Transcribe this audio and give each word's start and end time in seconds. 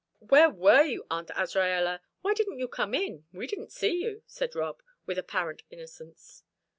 "Where 0.17 0.49
were 0.49 0.81
you, 0.81 1.05
Aunt 1.11 1.27
Azraella? 1.27 1.99
Why 2.23 2.33
didn't 2.33 2.57
you 2.57 2.67
come 2.67 2.95
in? 2.95 3.25
We 3.31 3.45
didn't 3.45 3.71
see 3.71 4.01
you," 4.01 4.23
said 4.25 4.55
Rob, 4.55 4.81
with 5.05 5.19
apparent 5.19 5.61
innocence. 5.69 6.43